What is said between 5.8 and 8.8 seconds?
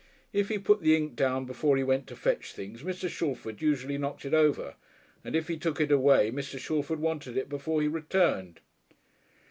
away Mr. Shalford wanted it before he returned.